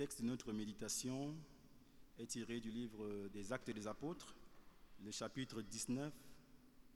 [0.00, 1.36] texte de notre méditation
[2.18, 4.34] est tiré du livre des Actes des Apôtres,
[5.04, 6.10] le chapitre 19,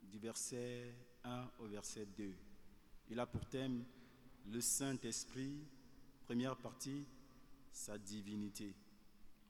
[0.05, 2.33] du verset 1 au verset 2.
[3.11, 3.85] Il a pour thème
[4.47, 5.67] le Saint-Esprit,
[6.25, 7.07] première partie,
[7.71, 8.75] sa divinité.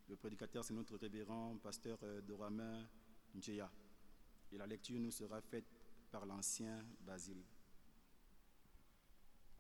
[0.09, 2.85] Le prédicateur, c'est notre révérend pasteur euh, Doramin
[3.37, 3.71] Njea.
[4.51, 5.71] Et la lecture nous sera faite
[6.11, 7.45] par l'ancien Basile.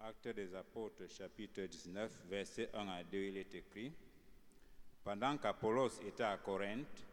[0.00, 3.92] Acte des apôtres, chapitre 19, verset 1 à 2, il est écrit
[5.02, 7.06] Pendant qu'Apollos était à Corinthe,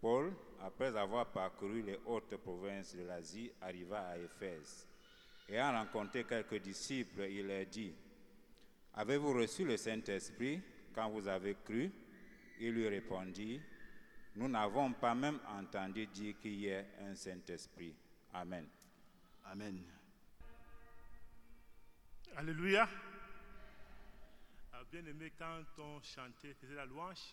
[0.00, 4.86] Paul, après avoir parcouru les hautes provinces de l'Asie, arriva à Éphèse.
[5.48, 7.94] Ayant rencontré quelques disciples, il leur dit
[8.94, 10.60] Avez-vous reçu le Saint-Esprit
[10.94, 11.90] quand vous avez cru?
[12.60, 13.60] Il lui répondit
[14.36, 17.94] Nous n'avons pas même entendu dire qu'il y ait un Saint-Esprit.
[18.32, 18.66] Amen.
[19.46, 19.82] Amen.
[22.36, 22.88] Alléluia.
[24.72, 27.32] Ah, Bien aimé, quand on chantait, faisait la louange,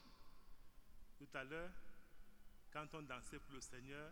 [1.18, 1.72] tout à l'heure,
[2.72, 4.12] quand on dansait pour le Seigneur,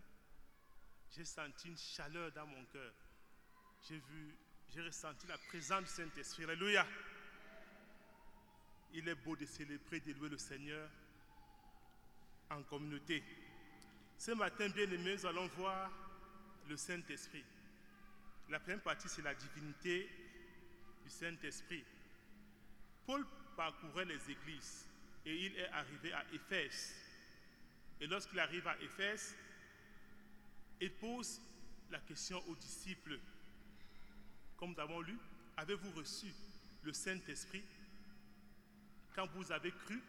[1.12, 2.92] j'ai senti une chaleur dans mon cœur.
[3.88, 4.36] J'ai vu,
[4.70, 6.46] j'ai ressenti la présence du Saint-Esprit.
[6.46, 6.86] Alléluia.
[8.94, 10.90] Il est beau de célébrer, de louer le Seigneur
[12.50, 13.24] en communauté.
[14.18, 15.92] Ce matin, bien aimé, nous allons voir
[16.68, 17.46] le Saint-Esprit.
[18.50, 20.10] La première partie, c'est la divinité
[21.10, 21.84] Saint-Esprit.
[23.06, 24.86] Paul parcourait les églises
[25.26, 26.96] et il est arrivé à Éphèse.
[28.00, 29.36] Et lorsqu'il arrive à Éphèse,
[30.80, 31.42] il pose
[31.92, 33.20] la question aux disciples.
[34.58, 35.18] Comme nous avons lu,
[35.58, 36.28] avez-vous reçu
[36.84, 37.64] le Saint-Esprit
[39.16, 40.02] quand vous avez cru?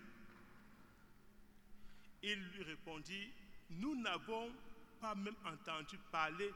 [2.22, 3.32] Il lui répondit,
[3.70, 4.52] nous n'avons
[5.00, 6.50] pas même entendu parler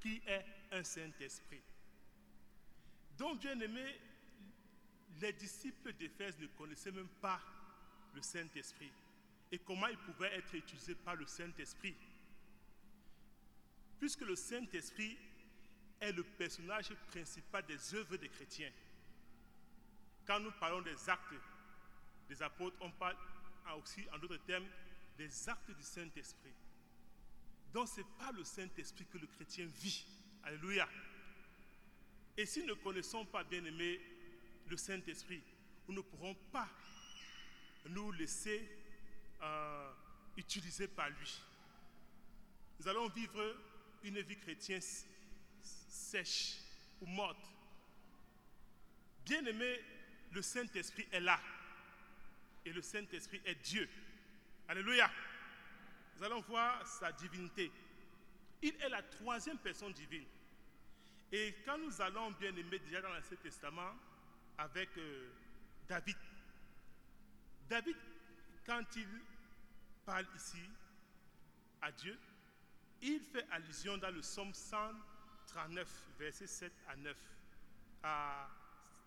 [0.00, 1.60] qui est un Saint-Esprit.
[3.20, 4.00] Donc, bien aimé,
[5.20, 7.38] les disciples d'Éphèse ne connaissaient même pas
[8.14, 8.90] le Saint-Esprit
[9.52, 11.94] et comment il pouvait être utilisé par le Saint-Esprit?
[13.98, 15.18] Puisque le Saint-Esprit
[16.00, 18.72] est le personnage principal des œuvres des chrétiens.
[20.26, 21.34] Quand nous parlons des actes
[22.26, 23.16] des apôtres, on parle
[23.82, 24.66] aussi, en d'autres termes,
[25.18, 26.54] des actes du Saint-Esprit.
[27.74, 30.06] Donc, ce n'est pas le Saint-Esprit que le chrétien vit.
[30.42, 30.88] Alléluia.
[32.40, 34.00] Et si nous ne connaissons pas, bien aimé,
[34.66, 35.42] le Saint-Esprit,
[35.86, 36.66] nous ne pourrons pas
[37.90, 38.66] nous laisser
[39.42, 39.92] euh,
[40.38, 41.38] utiliser par lui.
[42.78, 43.56] Nous allons vivre
[44.04, 44.80] une vie chrétienne
[45.60, 46.56] sèche
[47.02, 47.44] ou morte.
[49.22, 49.78] Bien aimé,
[50.32, 51.38] le Saint-Esprit est là.
[52.64, 53.86] Et le Saint-Esprit est Dieu.
[54.66, 55.10] Alléluia.
[56.16, 57.70] Nous allons voir sa divinité.
[58.62, 60.24] Il est la troisième personne divine.
[61.32, 63.94] Et quand nous allons bien aimer déjà dans l'Ancien Testament
[64.58, 65.30] avec euh,
[65.88, 66.16] David,
[67.68, 67.96] David,
[68.66, 69.08] quand il
[70.04, 70.62] parle ici
[71.80, 72.18] à Dieu,
[73.02, 77.16] il fait allusion dans le psaume 139, versets 7 à 9
[78.02, 78.48] à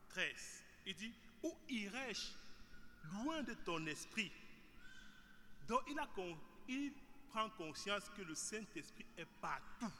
[0.09, 0.63] 13.
[0.85, 1.13] Il dit,
[1.43, 2.31] Où irai-je
[3.11, 4.31] loin de ton esprit?
[5.67, 5.81] Donc
[6.67, 6.93] il
[7.29, 9.91] prend conscience que le Saint-Esprit est partout.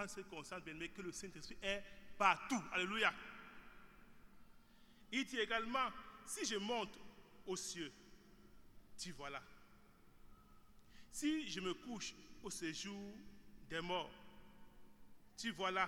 [0.00, 1.82] Prendre cette conscience, bien que le Saint-Esprit est
[2.16, 2.62] partout.
[2.72, 3.12] Alléluia.
[5.12, 5.90] Il dit également,
[6.24, 6.98] si je monte
[7.46, 7.92] aux cieux,
[8.96, 9.42] tu vois là.
[11.12, 13.12] Si je me couche au séjour
[13.68, 14.10] des morts,
[15.36, 15.86] tu vois là.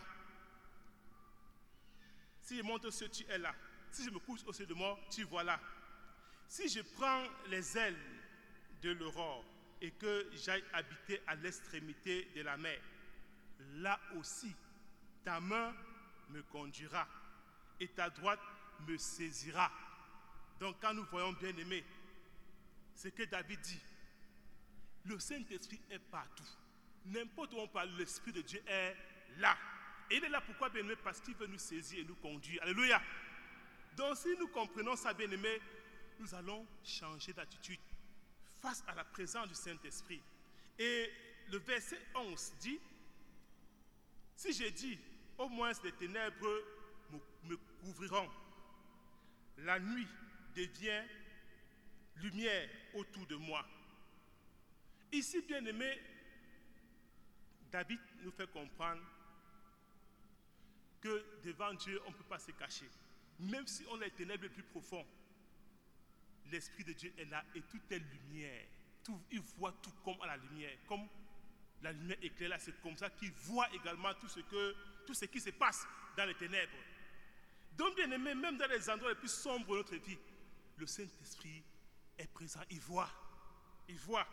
[2.42, 3.54] Si je monte aux cieux, tu es là.
[3.90, 5.58] Si je me couche au séjour des morts, tu vois là.
[6.48, 7.96] Si je prends les ailes
[8.82, 9.42] de l'aurore
[9.80, 12.78] et que j'aille habiter à l'extrémité de la mer,
[13.74, 14.54] là aussi,
[15.24, 15.74] ta main
[16.30, 17.06] me conduira
[17.80, 18.40] et ta droite
[18.86, 19.70] me saisira.
[20.60, 21.84] Donc quand nous voyons bien aimé,
[22.94, 23.80] ce que David dit,
[25.04, 26.46] le Saint-Esprit est partout.
[27.06, 28.96] N'importe où on parle, l'Esprit de Dieu est
[29.38, 29.56] là.
[30.10, 32.62] Et il est là pourquoi bien aimé Parce qu'il veut nous saisir et nous conduire.
[32.62, 33.02] Alléluia.
[33.96, 35.60] Donc si nous comprenons ça bien aimé,
[36.18, 37.80] nous allons changer d'attitude
[38.60, 40.22] face à la présence du Saint-Esprit.
[40.78, 41.10] Et
[41.50, 42.80] le verset 11 dit,
[44.36, 44.98] si j'ai dit,
[45.38, 46.62] au moins les ténèbres
[47.44, 48.28] me couvriront,
[49.58, 50.08] la nuit
[50.54, 51.02] devient
[52.16, 53.66] lumière autour de moi.
[55.12, 56.00] Ici, bien aimé,
[57.70, 59.02] David nous fait comprendre
[61.00, 62.88] que devant Dieu, on ne peut pas se cacher.
[63.40, 65.06] Même si on est ténèbres les plus profonds,
[66.50, 68.66] l'Esprit de Dieu est là et tout est lumière.
[69.30, 70.76] Il voit tout comme à la lumière.
[70.86, 71.08] Comme
[71.82, 74.40] la lumière éclaire là, c'est comme ça qu'il voit également tout ce,
[75.06, 75.86] tout ce qui se passe
[76.16, 76.72] dans les ténèbres.
[77.76, 80.18] Donc, bien aimé, même dans les endroits les plus sombres de notre vie,
[80.76, 81.62] le Saint-Esprit
[82.18, 82.60] est présent.
[82.70, 83.10] Il voit.
[83.88, 84.26] Il voit.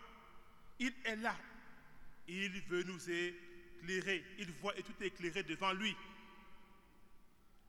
[0.78, 1.36] Il est là.
[2.28, 4.24] Il veut nous éclairer.
[4.38, 5.95] Il voit et tout est éclairé devant lui.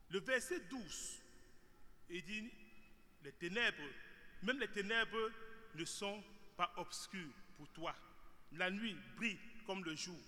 [0.09, 1.21] Le verset 12,
[2.09, 2.51] il dit,
[3.23, 3.77] les ténèbres,
[4.43, 5.31] même les ténèbres
[5.75, 6.21] ne sont
[6.57, 7.95] pas obscures pour toi.
[8.53, 9.39] La nuit brille
[9.71, 10.19] comme le jour.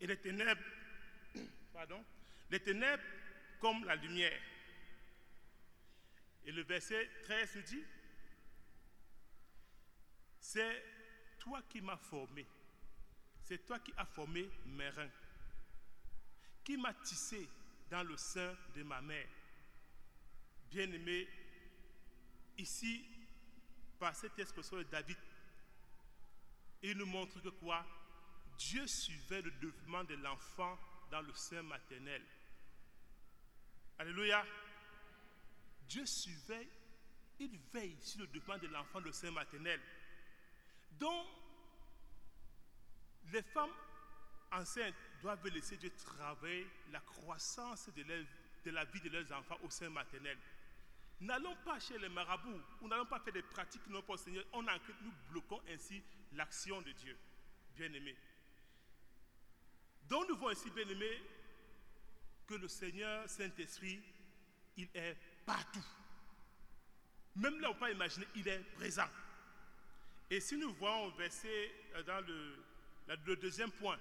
[0.00, 0.62] Et les ténèbres,
[1.74, 2.02] pardon,
[2.50, 3.02] les ténèbres
[3.60, 4.40] comme la lumière.
[6.46, 7.84] Et le verset 13 nous dit,
[10.40, 10.82] c'est
[11.38, 12.46] toi qui m'as formé,
[13.42, 15.10] c'est toi qui as formé mes reins,
[16.64, 17.46] qui m'as tissé
[17.90, 19.28] dans le sein de ma mère.
[20.70, 21.28] Bien-aimé,
[22.56, 23.04] ici,
[23.98, 25.18] par cette expression de David,
[26.82, 27.84] il nous montre que quoi?
[28.58, 30.78] Dieu suivait le développement de l'enfant
[31.10, 32.22] dans le sein maternel.
[33.98, 34.44] Alléluia.
[35.88, 36.68] Dieu suivait,
[37.38, 39.80] il veille sur le développement de l'enfant dans le sein maternel.
[40.92, 41.26] Donc,
[43.32, 43.72] les femmes
[44.52, 49.70] enceintes doivent laisser Dieu travailler la croissance de, de la vie de leurs enfants au
[49.70, 50.38] sein maternel.
[51.20, 54.44] N'allons pas chez les marabouts ou n'allons pas faire des pratiques n'ont pas Seigneur.
[54.52, 56.02] On nous bloquons ainsi
[56.32, 57.16] l'action de Dieu,
[57.74, 58.14] bien-aimé.
[60.08, 61.10] Donc nous voyons ici, bien-aimé,
[62.46, 64.00] que le Seigneur Saint-Esprit,
[64.76, 65.84] il est partout.
[67.34, 69.08] Même là, on peut imaginer, il est présent.
[70.30, 72.56] Et si nous voyons verset euh, dans le,
[73.26, 73.98] le deuxième point,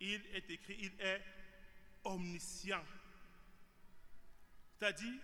[0.00, 1.22] il est écrit, il est
[2.04, 2.84] omniscient.
[4.78, 5.20] C'est-à-dire,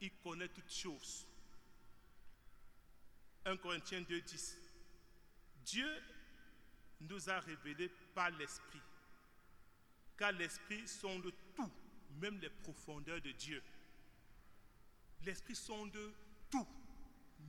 [0.00, 1.26] il connaît toutes choses.
[3.44, 4.58] 1 Corinthiens 2, 10.
[5.64, 6.02] Dieu
[7.00, 8.80] nous a révélé par l'Esprit,
[10.16, 11.70] car l'Esprit sonde tout,
[12.20, 13.62] même les profondeurs de Dieu.
[15.24, 15.98] L'Esprit sonde
[16.50, 16.66] tout,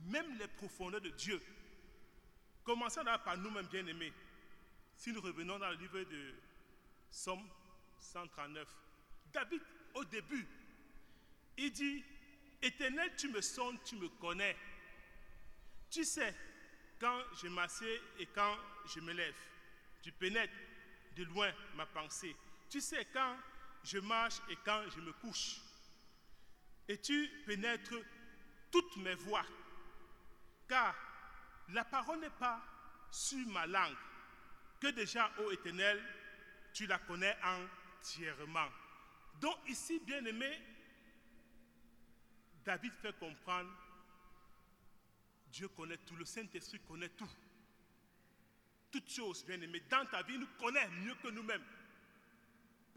[0.06, 1.40] même les profondeurs de Dieu.
[2.64, 4.12] Commençons par nous-mêmes bien-aimés.
[4.96, 6.34] Si nous revenons dans le livre de
[7.10, 7.46] Somme
[8.00, 8.66] 139,
[9.32, 9.60] David,
[9.94, 10.46] au début,
[11.58, 12.04] il dit,
[12.62, 14.56] Éternel, tu me sondes, tu me connais.
[15.90, 16.34] Tu sais
[16.98, 19.36] quand je m'assieds et quand je me lève.
[20.02, 20.52] Tu pénètres
[21.16, 22.34] de loin ma pensée.
[22.68, 23.36] Tu sais quand
[23.84, 25.60] je marche et quand je me couche.
[26.88, 27.94] Et tu pénètres
[28.70, 29.46] toutes mes voies.
[30.68, 30.94] Car
[31.70, 32.62] la parole n'est pas
[33.10, 33.96] sur ma langue,
[34.80, 36.02] que déjà, ô Éternel,
[36.72, 38.68] tu la connais entièrement.
[39.40, 40.60] Donc ici, bien aimé,
[42.64, 43.70] David fait comprendre,
[45.48, 47.30] Dieu connaît tout, le Saint-Esprit connaît tout.
[48.90, 51.64] Toutes choses, bien aimé, dans ta vie, nous connaît mieux que nous-mêmes.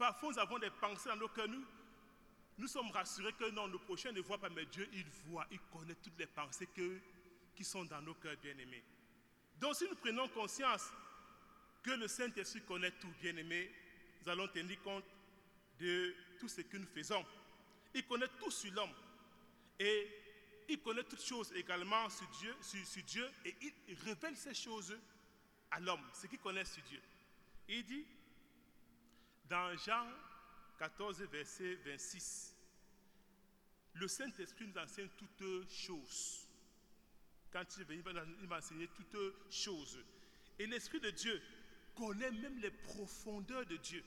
[0.00, 1.62] Parfois, nous avons des pensées dans nos cœurs, nous,
[2.56, 5.60] nous sommes rassurés que non, le prochain ne voit pas, mais Dieu, il voit, il
[5.70, 6.66] connaît toutes les pensées
[7.54, 8.82] qui sont dans nos cœurs, bien-aimés.
[9.58, 10.90] Donc, si nous prenons conscience
[11.82, 13.70] que le Saint-Esprit connaît tout, bien-aimé,
[14.22, 15.04] nous allons tenir compte
[15.78, 17.22] de tout ce que nous faisons.
[17.92, 18.94] Il connaît tout sur l'homme.
[19.78, 20.08] Et
[20.70, 23.54] il connaît toutes choses également sur Dieu, sur, Dieu et
[23.86, 24.96] il révèle ces choses
[25.70, 27.02] à l'homme, ce qu'il connaît sur Dieu.
[27.68, 28.06] Il dit,
[29.50, 30.06] dans Jean
[30.78, 32.56] 14, verset 26,
[33.94, 36.46] le Saint-Esprit nous enseigne toutes choses.
[37.52, 38.02] Quand il venu,
[38.40, 39.98] il va enseigner toutes choses.
[40.58, 41.42] Et l'Esprit de Dieu
[41.96, 44.04] connaît même les profondeurs de Dieu.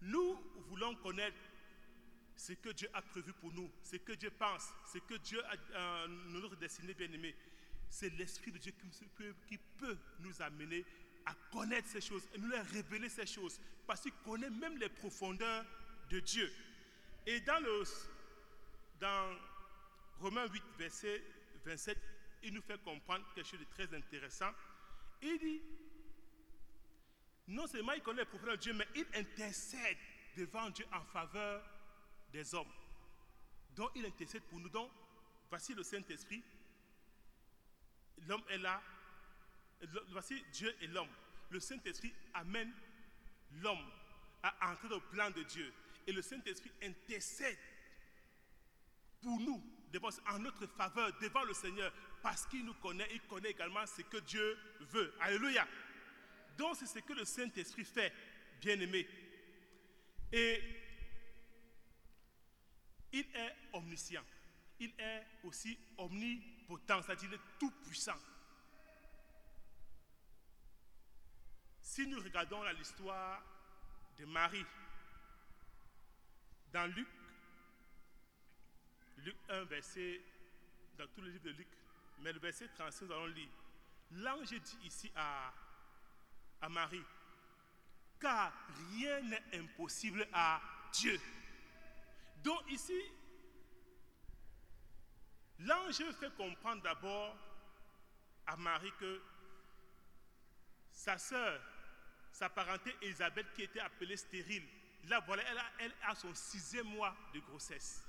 [0.00, 1.36] Nous voulons connaître
[2.34, 5.54] ce que Dieu a prévu pour nous, ce que Dieu pense, ce que Dieu a
[5.54, 7.36] euh, notre destinée bien-aimée.
[7.90, 8.72] C'est l'Esprit de Dieu
[9.46, 10.84] qui peut, nous amener
[11.26, 14.88] à connaître ces choses et nous les révéler ces choses parce qu'il connaît même les
[14.88, 15.64] profondeurs
[16.10, 16.52] de Dieu.
[17.26, 17.62] Et dans,
[19.00, 19.36] dans
[20.20, 21.22] Romains 8, verset
[21.64, 21.98] 27,
[22.44, 24.50] il nous fait comprendre quelque chose de très intéressant.
[25.22, 25.62] Il dit,
[27.48, 29.96] non seulement il connaît les profondeurs de Dieu, mais il intercède
[30.36, 31.62] devant Dieu en faveur
[32.32, 32.72] des hommes.
[33.74, 34.68] Donc il intercède pour nous.
[34.68, 34.90] Donc,
[35.48, 36.42] voici le Saint-Esprit.
[38.26, 38.82] L'homme est là.
[40.08, 41.08] Voici Dieu et l'homme.
[41.50, 42.72] Le Saint-Esprit amène
[43.62, 43.90] l'homme
[44.42, 45.72] à entrer le plan de Dieu.
[46.06, 47.58] Et le Saint-Esprit intercède
[49.22, 49.62] pour nous,
[50.28, 54.18] en notre faveur, devant le Seigneur, parce qu'il nous connaît, il connaît également ce que
[54.18, 55.14] Dieu veut.
[55.20, 55.66] Alléluia.
[56.58, 58.12] Donc c'est ce que le Saint-Esprit fait,
[58.60, 59.08] bien-aimé.
[60.32, 60.62] Et
[63.12, 64.24] il est omniscient.
[64.80, 68.18] Il est aussi omnipotent, c'est-à-dire il est tout puissant.
[71.94, 73.40] Si nous regardons l'histoire
[74.18, 74.66] de Marie,
[76.72, 77.06] dans Luc,
[79.18, 80.20] Luc 1, verset,
[80.98, 81.68] dans tout le livre de Luc,
[82.18, 83.48] mais le verset 36, nous allons lire.
[84.10, 85.54] L'ange dit ici à,
[86.62, 87.04] à Marie,
[88.18, 88.52] car
[88.90, 90.60] rien n'est impossible à
[90.94, 91.20] Dieu.
[92.42, 93.00] Donc ici,
[95.60, 97.36] l'ange fait comprendre d'abord
[98.48, 99.22] à Marie que
[100.90, 101.60] sa sœur,
[102.34, 104.64] sa parenté Elisabeth qui était appelée stérile,
[105.04, 108.02] là voilà, elle a, elle a son sixième mois de grossesse.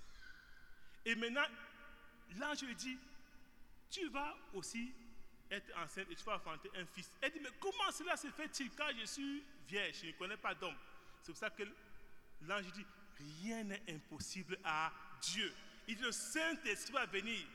[1.05, 1.45] Et maintenant,
[2.37, 2.97] l'ange lui dit,
[3.91, 4.91] tu vas aussi
[5.51, 7.11] être enceinte et tu vas enfanter un fils.
[7.21, 10.55] Elle dit, mais comment cela se fait-il quand je suis vierge, je ne connais pas
[10.55, 10.75] d'homme
[11.21, 11.63] C'est pour ça que
[12.41, 12.85] l'ange dit,
[13.43, 14.91] rien n'est impossible à
[15.21, 15.53] Dieu.
[15.87, 17.45] Il dit, le Saint-Esprit va venir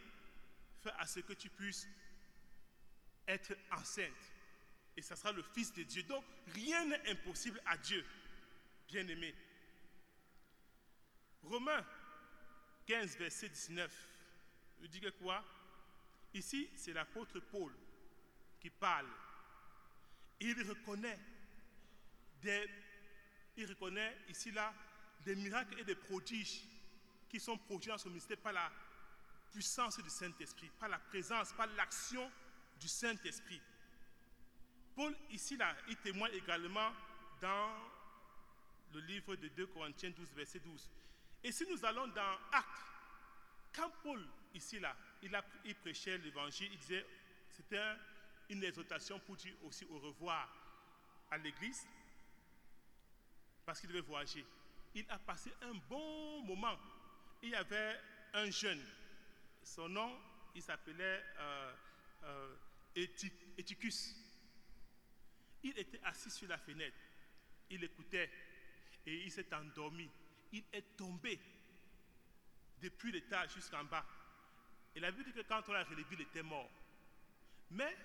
[0.85, 1.89] faire à ce que tu puisses
[3.27, 4.30] être enceinte.
[5.01, 6.03] Et ça sera le Fils de Dieu.
[6.03, 8.05] Donc, rien n'est impossible à Dieu,
[8.87, 9.35] bien-aimé.
[11.43, 11.83] Romains
[12.85, 13.91] 15, verset 19,
[14.83, 15.43] il dit que quoi?
[16.35, 17.73] Ici, c'est l'apôtre Paul
[18.61, 19.09] qui parle.
[20.39, 21.19] Il reconnaît
[22.43, 22.69] des,
[23.57, 24.75] il reconnaît ici là
[25.25, 26.61] des miracles et des prodiges
[27.31, 28.71] qui sont produits dans son ministère par la
[29.51, 32.31] puissance du Saint-Esprit, par la présence, par l'action
[32.79, 33.63] du Saint-Esprit.
[35.01, 36.93] Paul, ici, là, il témoigne également
[37.41, 37.71] dans
[38.93, 40.91] le livre de 2 Corinthiens 12, verset 12.
[41.43, 42.85] Et si nous allons dans Actes,
[43.75, 47.07] quand Paul, ici, là, il, a, il prêchait l'évangile, il disait,
[47.49, 47.95] c'était
[48.51, 50.55] une exhortation pour dire aussi au revoir
[51.31, 51.87] à l'église,
[53.65, 54.45] parce qu'il devait voyager.
[54.95, 56.79] Il a passé un bon moment.
[57.43, 57.99] Il y avait
[58.35, 58.85] un jeune,
[59.63, 60.21] son nom,
[60.55, 61.73] il s'appelait euh,
[62.25, 62.55] euh.
[65.63, 66.97] Il était assis sur la fenêtre,
[67.71, 68.31] il écoutait
[69.07, 70.09] et il s'est endormi.
[70.53, 71.39] Il est tombé
[72.81, 74.05] depuis l'étage jusqu'en bas.
[74.95, 76.71] Il a vu que quand on l'a relevé, il était mort.
[77.71, 77.97] Mais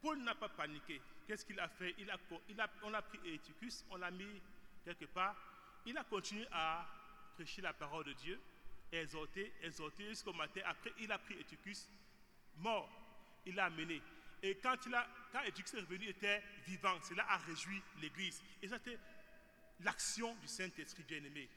[0.00, 1.00] Paul n'a pas paniqué.
[1.26, 1.94] Qu'est-ce qu'il a fait?
[1.98, 4.40] Il a, il a, On a pris Éticus, on l'a mis
[4.84, 5.36] quelque part.
[5.84, 6.86] Il a continué à
[7.34, 8.40] prêcher la parole de Dieu,
[8.90, 10.60] exhorter, exhorter jusqu'au matin.
[10.64, 11.88] Après, il a pris Éticus,
[12.56, 12.90] mort.
[13.44, 14.02] Il l'a amené.
[14.42, 14.92] Et quand, il
[15.32, 17.00] quand est revenu, il était vivant.
[17.02, 18.42] Cela a réjoui l'Église.
[18.62, 18.98] Et c'était
[19.80, 21.48] l'action du Saint-Esprit bien-aimé.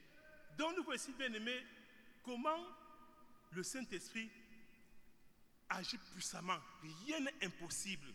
[0.56, 1.64] Donc nous voici bien-aimés
[2.22, 2.66] comment
[3.52, 4.30] le Saint-Esprit
[5.68, 6.58] agit puissamment.
[7.06, 8.12] Rien n'est impossible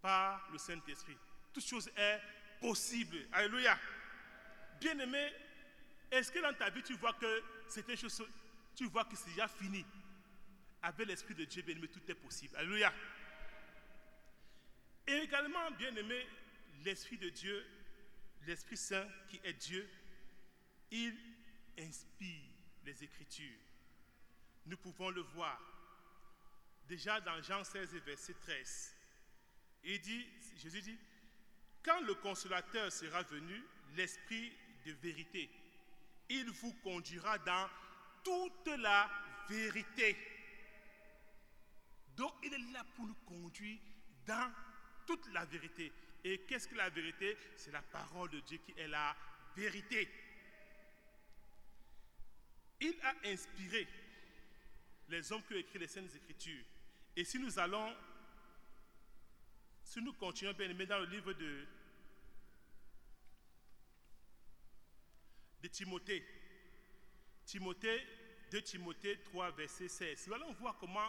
[0.00, 1.16] par le Saint-Esprit.
[1.52, 2.20] Toute chose est
[2.60, 3.18] possible.
[3.32, 3.78] Alléluia.
[4.80, 5.32] Bien-aimé,
[6.10, 8.24] est-ce que dans ta vie tu vois que c'est une chose,
[8.74, 9.84] tu vois que c'est déjà fini?
[10.82, 12.56] Avec l'Esprit de Dieu, bien-aimé, tout est possible.
[12.56, 12.92] Alléluia.
[15.06, 16.26] Et également, bien-aimé,
[16.84, 17.64] l'Esprit de Dieu,
[18.46, 19.88] l'Esprit Saint qui est Dieu,
[20.90, 21.16] il
[21.78, 22.50] inspire
[22.84, 23.58] les Écritures.
[24.66, 25.60] Nous pouvons le voir
[26.86, 28.96] déjà dans Jean 16 verset 13.
[29.84, 30.98] Il dit, Jésus dit,
[31.82, 33.62] quand le consolateur sera venu,
[33.96, 34.52] l'Esprit
[34.86, 35.50] de vérité,
[36.28, 37.68] il vous conduira dans
[38.22, 39.10] toute la
[39.48, 40.16] vérité.
[42.16, 43.80] Donc il est là pour nous conduire
[44.26, 44.52] dans
[45.06, 45.92] toute la vérité.
[46.24, 47.36] Et qu'est-ce que la vérité?
[47.56, 49.16] C'est la parole de Dieu qui est la
[49.56, 50.08] vérité.
[52.80, 53.88] Il a inspiré
[55.08, 56.64] les hommes qui ont écrit les Saintes Écritures.
[57.14, 57.94] Et si nous allons,
[59.84, 61.66] si nous continuons bien aimé dans le livre de,
[65.62, 66.24] de Timothée,
[67.44, 68.06] Timothée,
[68.50, 71.08] de Timothée 3, verset 16, nous allons voir comment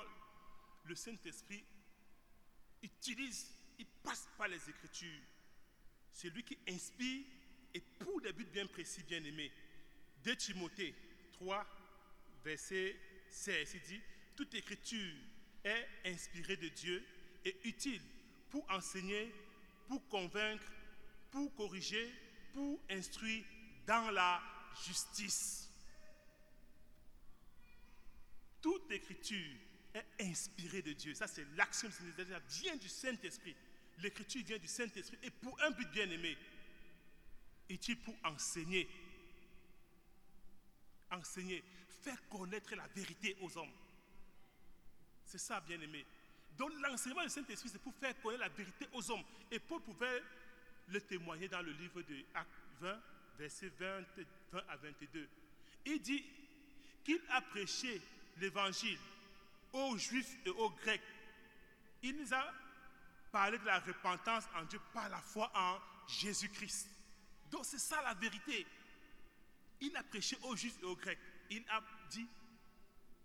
[0.84, 1.64] le Saint-Esprit
[2.82, 5.22] utilise, il passe par les Écritures.
[6.12, 7.25] C'est lui qui inspire
[7.74, 9.51] et pour des buts bien précis, bien aimés.
[10.24, 10.94] De Timothée
[11.34, 11.65] 3,
[12.44, 12.96] verset
[13.30, 14.01] 16, il dit,
[14.36, 15.15] toute écriture
[15.63, 17.06] est inspirée de Dieu
[17.46, 18.01] et utile
[18.50, 19.34] pour enseigner,
[19.88, 20.65] pour convaincre,
[21.32, 22.13] pour corriger,
[22.53, 23.44] pour instruire
[23.86, 24.42] dans la
[24.86, 25.70] justice.
[28.62, 29.58] Toute écriture
[29.94, 31.14] est inspirée de Dieu.
[31.14, 32.14] Ça, c'est du Saint-Esprit.
[32.62, 33.56] vient du Saint-Esprit.
[34.00, 36.38] L'écriture vient du Saint-Esprit et pour un but bien aimé.
[37.70, 38.90] Utile pour enseigner?
[41.12, 41.64] Enseigner.
[42.02, 43.74] Faire connaître la vérité aux hommes.
[45.26, 46.06] C'est ça, bien aimé.
[46.58, 49.24] Donc l'enseignement du Saint-Esprit, c'est pour faire connaître la vérité aux hommes.
[49.52, 50.22] Et Paul pouvait
[50.88, 52.50] le témoigner dans le livre de Actes
[52.82, 53.02] 20,
[53.38, 54.04] versets 20,
[54.52, 55.30] 20 à 22.
[55.86, 56.24] Il dit
[57.04, 58.02] qu'il a prêché
[58.38, 59.00] l'évangile
[59.74, 61.01] aux Juifs et aux Grecs.
[62.01, 62.53] Il nous a
[63.32, 66.88] parlé de la repentance en Dieu par la foi en Jésus-Christ.
[67.51, 68.65] Donc c'est ça la vérité.
[69.82, 71.20] Il a prêché aux Juifs et aux Grecs.
[71.50, 72.27] Il a dit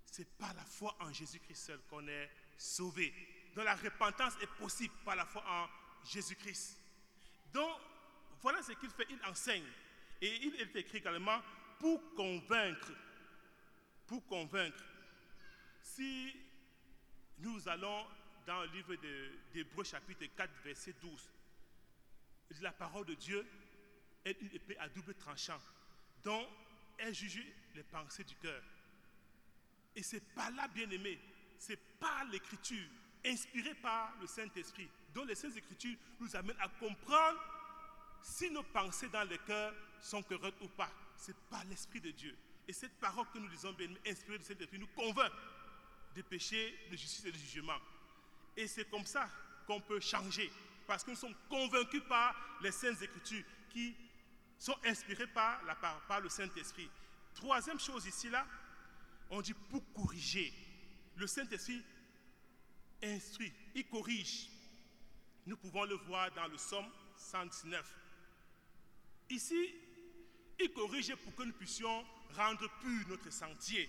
[0.05, 3.15] C'est par la foi en Jésus-Christ seul qu'on est sauvé.
[3.55, 5.69] Donc la repentance est possible par la foi en
[6.07, 6.79] Jésus-Christ.
[7.53, 7.79] Donc
[8.41, 9.65] voilà ce qu'il fait, il enseigne.
[10.21, 11.41] Et il est écrit également
[11.79, 12.93] pour convaincre,
[14.07, 14.83] pour convaincre.
[15.95, 16.37] Si
[17.39, 18.07] nous allons
[18.47, 18.95] dans le livre
[19.53, 21.31] d'Hébreu chapitre 4 verset 12,
[22.61, 23.47] la parole de Dieu
[24.25, 25.59] est une épée à double tranchant
[26.23, 26.47] dont
[26.99, 27.43] elle juge
[27.75, 28.63] les pensées du cœur.
[29.97, 31.19] Et c'est par là, bien aimé,
[31.59, 32.89] c'est par l'écriture,
[33.25, 37.41] inspirée par le Saint-Esprit, dont les Saintes Écritures nous amènent à comprendre
[38.23, 40.93] si nos pensées dans le cœur sont correctes ou pas.
[41.17, 42.37] C'est par l'Esprit de Dieu.
[42.69, 45.33] Et cette parole que nous lisons, bien inspirée du Saint-Esprit, nous convainc
[46.15, 47.79] des péchés, de justice et de jugement.
[48.57, 49.29] Et c'est comme ça
[49.67, 50.51] qu'on peut changer,
[50.87, 53.95] parce que nous sommes convaincus par les Saintes Écritures qui
[54.59, 56.89] sont inspirées par, la, par le Saint-Esprit.
[57.35, 58.47] Troisième chose ici, là,
[59.31, 60.53] on dit pour corriger.
[61.17, 61.83] Le Saint-Esprit
[63.03, 64.49] instruit, il corrige.
[65.47, 67.95] Nous pouvons le voir dans le psaume 119.
[69.31, 69.75] Ici,
[70.59, 72.05] il corrige pour que nous puissions
[72.37, 73.89] rendre pur notre sentier.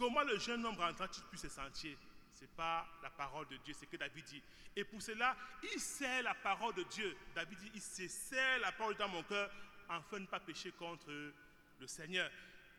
[0.00, 1.94] Comment le jeune homme rendra-t-il plus ses sentiers
[2.32, 4.42] Ce n'est pas la parole de Dieu, c'est ce que David dit.
[4.74, 7.14] Et pour cela, il sait la parole de Dieu.
[7.34, 9.52] David dit, il sait la parole dans mon cœur
[9.90, 12.30] afin de ne pas pécher contre le Seigneur.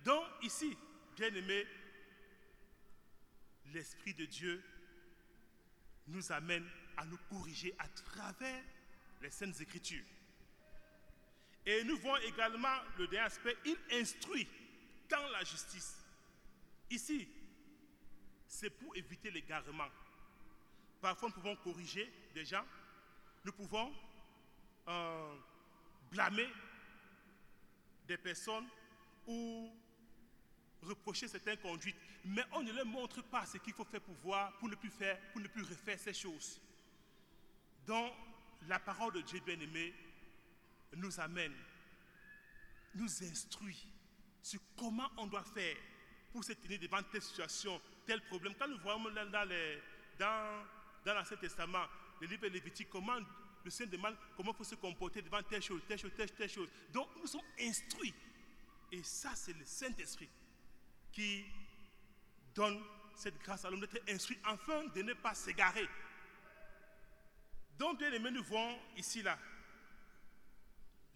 [0.03, 0.75] Donc ici,
[1.15, 1.67] bien aimé,
[3.65, 4.63] l'Esprit de Dieu
[6.07, 8.63] nous amène à nous corriger à travers
[9.21, 10.05] les Saintes Écritures.
[11.67, 14.47] Et nous voyons également le dernier aspect, il instruit
[15.07, 16.00] dans la justice.
[16.91, 17.25] Ici,
[18.45, 19.87] c'est pour éviter l'égarement.
[20.99, 22.65] Parfois, nous pouvons corriger des gens,
[23.45, 23.93] nous pouvons
[24.89, 25.35] euh,
[26.11, 26.49] blâmer
[28.05, 28.67] des personnes
[29.25, 29.71] ou
[30.81, 31.95] reprocher certaines conduites,
[32.25, 34.89] mais on ne leur montre pas ce qu'il faut faire pour voir, pour ne plus
[34.89, 36.59] faire, pour ne plus refaire ces choses.
[37.87, 38.11] Donc,
[38.67, 39.93] la parole de Dieu bien-aimé
[40.97, 41.55] nous amène,
[42.95, 43.87] nous instruit
[44.41, 45.77] sur comment on doit faire
[46.31, 48.53] pour se tenir devant telle situation, tel problème.
[48.57, 49.03] Quand nous voyons
[50.19, 50.65] dans,
[51.05, 51.85] l'Ancien Testament,
[52.19, 53.19] le livre Lévitique, comment
[53.63, 56.49] le Seigneur demande comment il faut se comporter devant telle chose, telle chose, telle, telle
[56.49, 56.69] chose.
[56.91, 58.13] Donc nous sommes instruits.
[58.91, 60.29] Et ça, c'est le Saint-Esprit
[61.11, 61.45] qui
[62.53, 62.81] donne
[63.15, 65.87] cette grâce à l'homme d'être instruit afin de ne pas s'égarer.
[67.77, 69.37] Donc, bien aimés, nous voyons ici, là,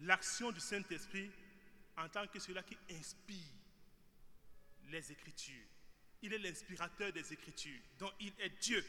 [0.00, 1.30] l'action du Saint-Esprit
[1.96, 3.55] en tant que celui-là qui inspire
[5.00, 5.66] Écritures.
[6.22, 8.84] Il est l'inspirateur des Écritures, donc il est Dieu.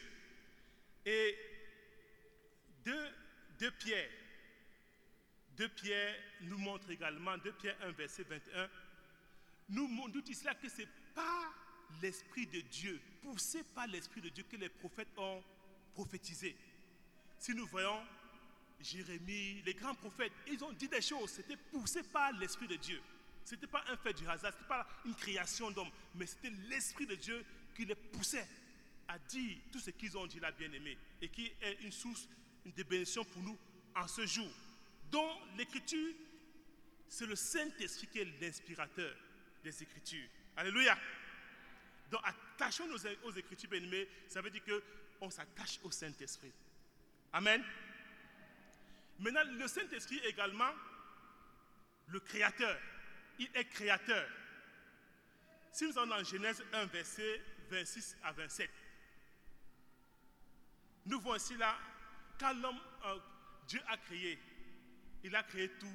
[1.06, 1.38] Et
[2.84, 3.10] deux,
[3.60, 4.10] deux Pierre,
[5.56, 8.70] deux Pierre nous montre également, deux Pierre 1, verset 21,
[9.70, 11.54] nous montre ici là que ce n'est pas
[12.02, 15.43] l'Esprit de Dieu, poussé par l'Esprit de Dieu que les prophètes ont
[15.93, 16.56] prophétisé.
[17.39, 18.02] Si nous voyons
[18.80, 23.02] Jérémie, les grands prophètes, ils ont dit des choses, c'était poussé par l'Esprit de Dieu.
[23.47, 26.49] Ce n'était pas un fait du hasard, ce n'était pas une création d'homme, mais c'était
[26.67, 28.45] l'Esprit de Dieu qui les poussait
[29.07, 32.27] à dire tout ce qu'ils ont dit là, bien-aimé, et qui est une source
[32.65, 33.57] de bénédiction pour nous
[33.95, 34.49] en ce jour.
[35.10, 36.13] Donc l'Écriture,
[37.07, 39.15] c'est le Saint-Esprit qui est l'inspirateur
[39.63, 40.27] des Écritures.
[40.57, 40.99] Alléluia.
[42.12, 46.51] Donc attachons-nous aux Écritures, bien-aimés, ça veut dire qu'on s'attache au Saint-Esprit.
[47.31, 47.63] Amen.
[49.19, 50.73] Maintenant, le Saint-Esprit est également
[52.07, 52.77] le Créateur.
[53.39, 54.28] Il est créateur.
[55.71, 58.69] Si nous sommes en Genèse 1, verset 26 à 27,
[61.06, 61.78] nous voyons ici là,
[62.39, 63.19] quand l'homme, euh,
[63.67, 64.39] Dieu a créé,
[65.23, 65.88] il a créé tout.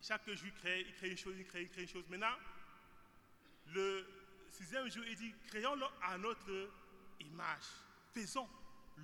[0.00, 2.04] Chaque jour, il crée, il crée une chose, il crée, il crée une chose.
[2.08, 2.34] Maintenant,
[3.68, 4.06] le
[4.50, 6.70] sixième jour, il dit, créons l'homme à notre
[7.20, 7.64] image.
[8.12, 8.48] Faisons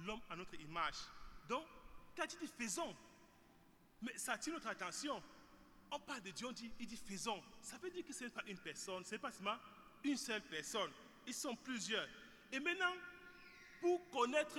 [0.05, 0.97] l'homme à notre image.
[1.49, 1.65] Donc,
[2.17, 2.95] quand il dit faisons,
[4.03, 5.23] mais ça attire notre attention.
[5.91, 7.43] On parle de Dieu, on dit, il dit faisons.
[7.63, 9.57] Ça veut dire que ce n'est pas une personne, ce n'est pas seulement
[10.05, 10.91] une seule personne.
[11.27, 12.07] Ils sont plusieurs.
[12.53, 12.95] Et maintenant,
[13.81, 14.59] pour connaître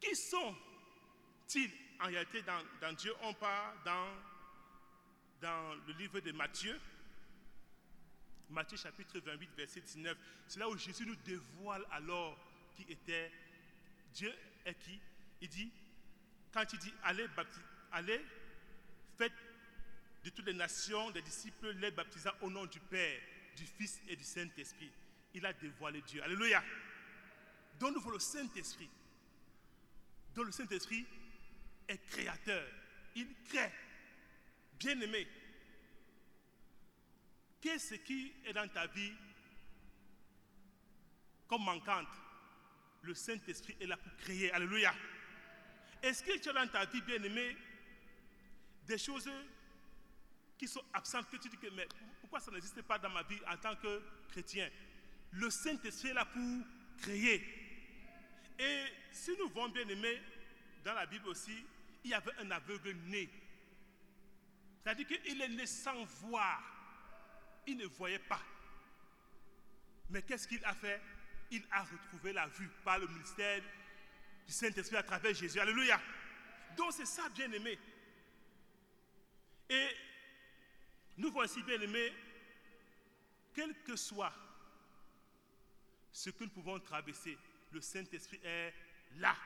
[0.00, 4.08] qui sont-ils en réalité dans, Dieu, on part dans,
[5.40, 6.80] dans le livre de Matthieu.
[8.48, 10.16] Matthieu chapitre 28, verset 19.
[10.48, 12.36] C'est là où Jésus nous dévoile alors
[12.74, 13.30] qui était
[14.14, 14.32] Dieu
[14.64, 14.98] et qui.
[15.42, 15.70] Il dit,
[16.52, 17.26] quand il dit allez,
[17.92, 18.24] allez,
[19.16, 19.32] faites
[20.24, 23.20] de toutes les nations des disciples, les baptisant au nom du Père,
[23.56, 24.90] du Fils et du Saint-Esprit.
[25.34, 26.22] Il a dévoilé Dieu.
[26.22, 26.62] Alléluia.
[27.78, 28.90] Donne-nous le Saint-Esprit.
[30.34, 31.06] Donc le Saint-Esprit
[31.88, 32.66] est créateur.
[33.14, 33.72] Il crée.
[34.78, 35.26] Bien-aimé.
[37.60, 39.12] Qu'est-ce qui est dans ta vie
[41.50, 42.06] comme manquante,
[43.02, 44.52] le Saint-Esprit est là pour créer.
[44.52, 44.94] Alléluia.
[46.00, 47.56] Est-ce que tu as dans ta vie, bien-aimé,
[48.86, 49.28] des choses
[50.60, 51.88] qui sont absentes que tu dis que, mais
[52.20, 54.68] pourquoi ça n'existe pas dans ma vie en tant que chrétien?
[55.32, 56.66] Le Saint-Esprit est là pour
[56.98, 57.42] créer.
[58.58, 60.20] Et si nous voyons, bien-aimé,
[60.84, 61.64] dans la Bible aussi,
[62.04, 63.30] il y avait un aveugle né.
[64.82, 66.62] C'est-à-dire qu'il est né sans voir.
[67.66, 68.42] Il ne voyait pas.
[70.10, 71.00] Mais qu'est-ce qu'il a fait?
[71.52, 73.62] Il a retrouvé la vue par le ministère
[74.46, 75.58] du Saint-Esprit à travers Jésus.
[75.58, 75.98] Alléluia.
[76.76, 77.78] Donc c'est ça, bien-aimé.
[79.70, 79.88] Et
[81.16, 82.12] nous voici, bien-aimés,
[83.52, 84.32] quel que soit
[86.12, 87.36] ce que nous pouvons traverser,
[87.72, 88.74] le Saint-Esprit est
[89.16, 89.36] là.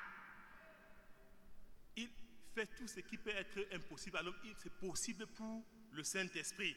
[1.97, 2.09] Il
[2.55, 4.17] fait tout ce qui peut être impossible.
[4.17, 6.77] Alors, c'est possible pour le Saint-Esprit.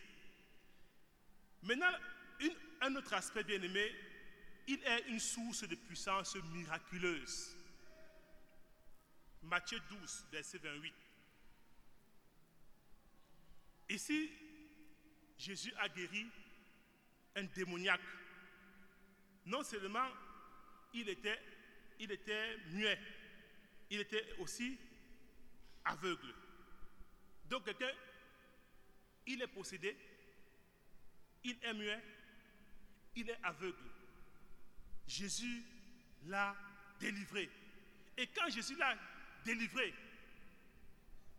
[1.63, 1.91] Maintenant,
[2.81, 3.95] un autre aspect bien aimé,
[4.67, 7.55] il est une source de puissance miraculeuse.
[9.43, 10.93] Matthieu 12, verset 28.
[13.89, 14.29] Ici,
[15.37, 16.27] Jésus a guéri
[17.35, 18.01] un démoniaque.
[19.45, 20.07] Non seulement
[20.93, 21.39] il était,
[22.71, 22.99] muet,
[23.89, 24.77] il était aussi
[25.85, 26.33] aveugle.
[27.45, 27.91] Donc quelqu'un,
[29.25, 29.95] il est possédé,
[31.43, 32.03] il est muet,
[33.15, 33.77] il est aveugle.
[35.07, 35.63] Jésus
[36.25, 36.55] l'a
[36.99, 37.49] délivré.
[38.17, 38.97] Et quand Jésus l'a
[39.45, 39.93] délivré,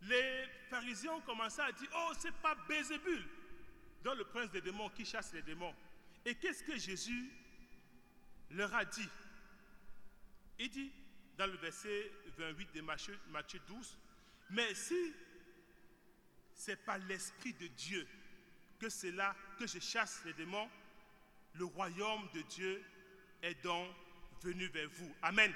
[0.02, 3.26] les pharisiens ont commencé à dire, oh, c'est pas Bézébul,
[4.02, 5.74] dans le prince des démons qui chasse les démons.
[6.24, 7.30] Et qu'est-ce que Jésus
[8.50, 9.08] leur a dit?
[10.58, 10.92] Il dit
[11.37, 13.98] dans le verset 28 de Matthieu, Matthieu 12,
[14.50, 15.14] mais si
[16.54, 18.06] c'est par l'Esprit de Dieu
[18.78, 20.68] que c'est là que je chasse les démons,
[21.54, 22.82] le royaume de Dieu
[23.42, 23.88] est donc
[24.42, 25.14] venu vers vous.
[25.22, 25.52] Amen.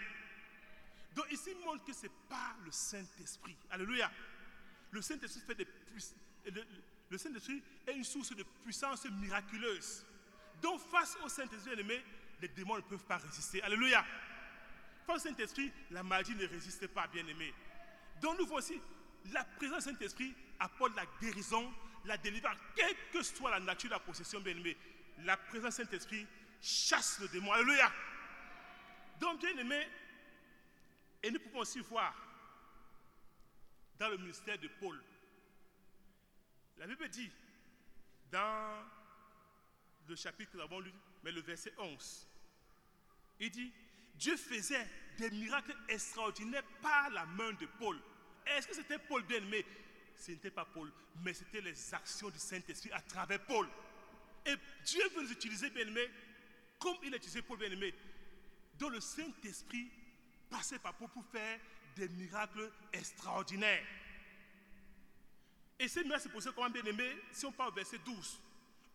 [1.14, 3.56] Donc ici, il montre que ce n'est pas le Saint-Esprit.
[3.70, 4.10] Alléluia.
[4.90, 5.68] Le Saint-Esprit fait des
[7.12, 10.04] le, Saint-Esprit est une source de puissance miraculeuse.
[10.62, 12.02] Donc face au Saint-Esprit aimé,
[12.40, 13.62] les démons ne peuvent pas résister.
[13.62, 14.04] Alléluia.
[15.06, 17.52] Face au Saint-Esprit, la maladie ne résiste pas, bien-aimé.
[18.20, 18.80] Donc nous voici,
[19.32, 21.70] la présence du Saint-Esprit apporte la guérison,
[22.06, 24.76] la délivrance, quelle que soit la nature de la possession, bien-aimé.
[25.18, 26.26] La présence du Saint-Esprit
[26.60, 27.52] chasse le démon.
[27.52, 27.92] Alléluia.
[29.20, 29.86] Donc, bien-aimé,
[31.22, 32.14] et nous pouvons aussi voir
[33.98, 35.00] dans le ministère de Paul,
[36.82, 37.30] la Bible dit,
[38.32, 38.84] dans
[40.08, 40.92] le chapitre que nous avons lu,
[41.22, 42.26] mais le verset 11,
[43.38, 43.72] il dit,
[44.16, 44.84] Dieu faisait
[45.16, 48.00] des miracles extraordinaires par la main de Paul.
[48.44, 49.64] Est-ce que c'était Paul bien-aimé
[50.16, 50.92] Ce n'était pas Paul,
[51.22, 53.68] mais c'était les actions du Saint-Esprit à travers Paul.
[54.44, 56.10] Et Dieu veut nous utiliser, bien-aimé,
[56.80, 57.94] comme il a utilisé Paul, bien-aimé.
[58.76, 59.88] dont le Saint-Esprit
[60.50, 61.60] passait par Paul pour faire
[61.94, 63.86] des miracles extraordinaires.
[65.82, 68.40] Et c'est pour ça qu'on bien-aimé, si on parle au verset 12,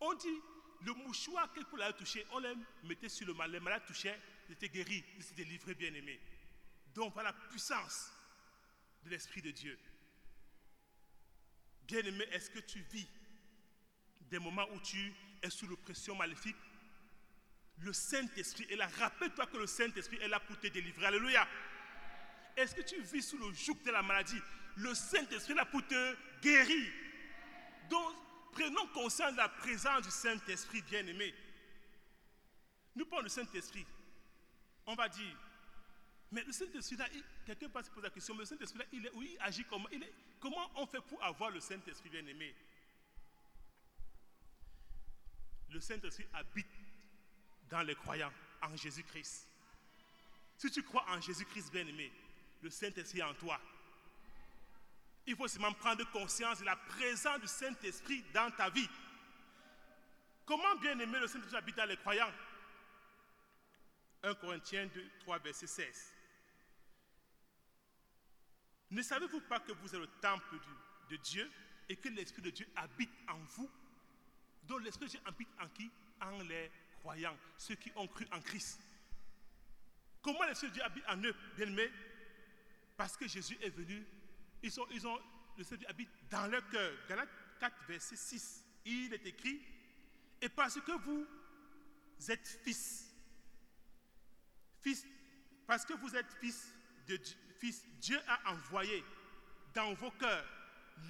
[0.00, 0.40] on dit,
[0.80, 4.18] le mouchoir que Paul a touché, on le mettait sur le malade, le malade touchait,
[4.48, 6.18] il était guéri, il s'était livré, bien-aimé.
[6.94, 8.10] Donc voilà la puissance
[9.04, 9.78] de l'Esprit de Dieu.
[11.82, 13.06] Bien-aimé, est-ce que tu vis
[14.22, 16.56] des moments où tu es sous l'oppression maléfique?
[17.80, 18.86] Le Saint-Esprit est là.
[18.86, 21.04] Rappelle-toi que le Saint-Esprit est là pour te délivrer.
[21.04, 21.46] Alléluia.
[22.56, 24.40] Est-ce que tu vis sous le joug de la maladie?
[24.78, 26.92] Le Saint-Esprit là pour te guérir.
[27.88, 28.14] Donc,
[28.52, 31.34] prenons conscience de la présence du Saint-Esprit bien-aimé.
[32.94, 33.86] Nous parlons du Saint-Esprit.
[34.86, 35.36] On va dire,
[36.30, 37.08] mais le Saint-Esprit, là,
[37.46, 39.64] quelqu'un peut se poser la question, mais le Saint-Esprit, là, il, est, oui, il agit
[39.64, 39.88] comment?
[39.90, 42.54] Il est, Comment on fait pour avoir le Saint-Esprit bien-aimé?
[45.70, 46.66] Le Saint-Esprit habite
[47.68, 49.48] dans les croyants en Jésus-Christ.
[50.56, 52.12] Si tu crois en Jésus-Christ bien-aimé,
[52.62, 53.60] le Saint-Esprit est en toi.
[55.28, 58.88] Il faut seulement prendre conscience de la présence du Saint-Esprit dans ta vie.
[60.46, 62.32] Comment bien-aimé le Saint-Esprit habite dans les croyants?
[64.22, 66.14] 1 Corinthiens 2, 3, verset 16.
[68.90, 70.56] Ne savez-vous pas que vous êtes le temple
[71.10, 71.52] de Dieu
[71.90, 73.70] et que l'Esprit de Dieu habite en vous?
[74.62, 75.90] Donc l'Esprit de Dieu habite en qui?
[76.22, 78.80] En les croyants, ceux qui ont cru en Christ.
[80.22, 81.92] Comment l'Esprit de Dieu habite en eux, bien-aimés?
[82.96, 84.06] Parce que Jésus est venu,
[84.62, 85.18] ils ont, ils ont,
[85.56, 86.92] de Dieu habite dans leur cœur.
[87.08, 87.28] Galates
[87.60, 89.60] 4, verset 6, il est écrit,
[90.40, 91.26] et parce que vous
[92.28, 93.12] êtes fils,
[94.80, 95.04] fils,
[95.66, 96.72] parce que vous êtes fils
[97.06, 97.36] de Dieu,
[98.00, 99.04] Dieu a envoyé
[99.74, 100.46] dans vos cœurs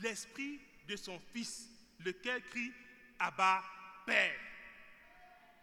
[0.03, 1.69] l'esprit de son Fils,
[2.01, 2.73] lequel crie
[3.19, 3.63] Abba,
[4.07, 4.41] Père.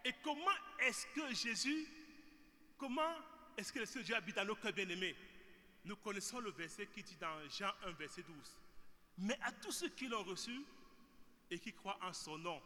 [0.04, 0.46] Et comment
[0.78, 1.86] est-ce que Jésus
[2.78, 3.14] Comment
[3.56, 5.16] est-ce que l'Esprit de Dieu habite dans nos cœurs bien-aimés?
[5.86, 8.36] Nous connaissons le verset qui dit dans Jean 1, verset 12.
[9.18, 10.64] Mais à tous ceux qui l'ont reçu
[11.48, 12.60] et qui croient en son nom,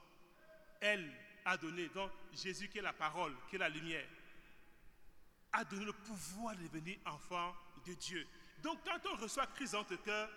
[0.81, 1.13] elle
[1.45, 4.09] a donné, donc Jésus qui est la parole, qui est la lumière,
[5.53, 7.55] a donné le pouvoir de devenir enfant
[7.87, 8.27] de Dieu.
[8.63, 10.31] Donc quand on reçoit Christ dans notre cœur,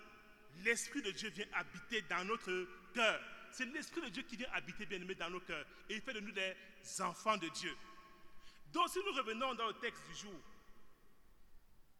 [0.62, 3.18] l'Esprit de Dieu vient habiter dans notre cœur.
[3.50, 5.66] C'est l'Esprit de Dieu qui vient habiter bien aimé dans nos cœurs.
[5.88, 6.54] Et il fait de nous des
[7.00, 7.74] enfants de Dieu.
[8.74, 10.38] Donc si nous revenons dans le texte du jour,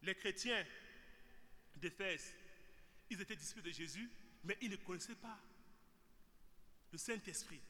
[0.03, 0.65] les chrétiens
[1.75, 2.33] d'Éphèse,
[3.09, 4.09] ils étaient disciples de Jésus,
[4.43, 5.39] mais ils ne connaissaient pas
[6.91, 7.61] le Saint-Esprit.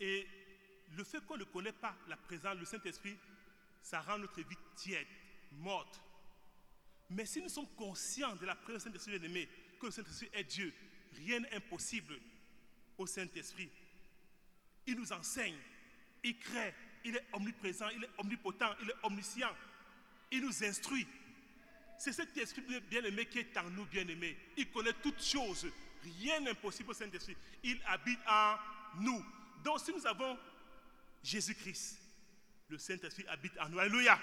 [0.00, 0.26] Et
[0.96, 3.16] le fait qu'on ne connaît pas la présence du Saint-Esprit,
[3.82, 5.06] ça rend notre vie tiède,
[5.52, 6.00] morte.
[7.10, 9.48] Mais si nous sommes conscients de la présence du Saint-Esprit bien-aimé,
[9.80, 10.72] que le Saint-Esprit est Dieu,
[11.12, 12.18] rien n'est impossible
[12.98, 13.70] au Saint-Esprit.
[14.86, 15.58] Il nous enseigne,
[16.24, 19.54] il crée, il est omniprésent, il est omnipotent, il est omniscient.
[20.30, 21.06] Il nous instruit.
[21.98, 24.36] C'est cet esprit bien-aimé qui est en nous bien-aimé.
[24.56, 25.66] Il connaît toutes choses.
[26.20, 27.36] Rien n'est impossible au Saint-Esprit.
[27.62, 28.56] Il habite en
[29.00, 29.24] nous.
[29.64, 30.38] Donc si nous avons
[31.22, 31.98] Jésus-Christ,
[32.68, 33.78] le Saint-Esprit habite en nous.
[33.78, 34.18] Alléluia.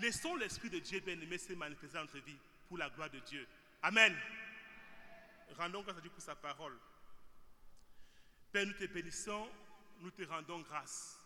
[0.00, 2.36] Laissons l'Esprit de Dieu bien-aimé se manifester dans notre vie
[2.68, 3.46] pour la gloire de Dieu.
[3.82, 4.16] Amen.
[5.56, 6.78] Rendons grâce à Dieu pour sa parole.
[8.52, 9.50] Père, nous te bénissons,
[10.00, 11.17] nous te rendons grâce.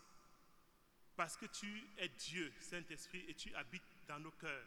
[1.15, 4.65] Parce que tu es Dieu, Saint-Esprit, et tu habites dans nos cœurs.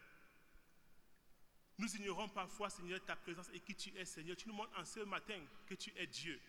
[1.78, 4.36] Nous ignorons parfois, Seigneur, ta présence et qui tu es, Seigneur.
[4.36, 6.40] Tu nous montres en ce matin que tu es Dieu.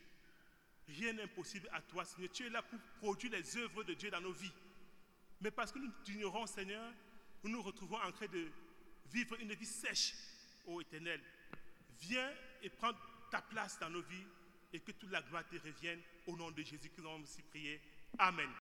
[0.87, 2.31] Rien n'est impossible à toi, Seigneur.
[2.31, 4.53] Tu es là pour produire les œuvres de Dieu dans nos vies.
[5.41, 6.93] Mais parce que nous t'ignorons, Seigneur,
[7.43, 8.49] nous nous retrouvons en train de
[9.11, 10.13] vivre une vie sèche,
[10.65, 11.21] ô Éternel.
[11.99, 12.31] Viens
[12.61, 12.93] et prends
[13.29, 14.25] ta place dans nos vies
[14.71, 17.41] et que toute la gloire te revienne au nom de Jésus que nous avons aussi
[17.41, 17.81] prié.
[18.17, 18.49] Amen.